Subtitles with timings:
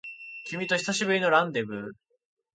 [0.45, 1.91] 君と久しぶりのランデブー